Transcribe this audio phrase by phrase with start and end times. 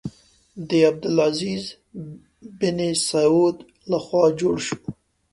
[0.69, 1.63] د عبدالعزیز
[2.59, 3.57] بن سعود
[3.89, 4.77] له خوا جوړ شو.